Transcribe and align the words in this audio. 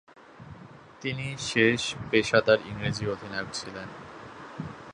তিনি 1.01 1.27
শেষ 1.49 1.81
পেশাদার 2.11 2.59
ইংরেজ 2.65 2.97
অধিনায়ক 3.13 3.49
ছিলেন। 3.53 3.87